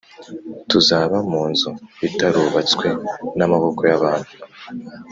Tuzaba 0.69 1.17
mu 1.31 1.41
nzu 1.51 1.69
itarubatswe 2.07 2.87
n’amaboko 3.37 3.81
y’abantu 3.89 4.31